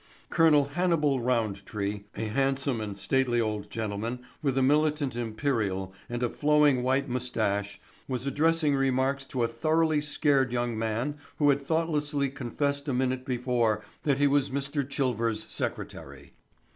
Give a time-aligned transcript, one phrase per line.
[0.31, 0.63] Col.
[0.73, 6.81] Hannibal Roundtree, a handsome and stately old gentleman with a militant imperial and a flowing
[6.81, 12.89] white moustache, was addressing remarks to a thoroughly scared young man who had thoughtlessly confessed
[12.89, 14.83] a minute before that he was Mr.
[14.83, 16.33] Chilver's secretary.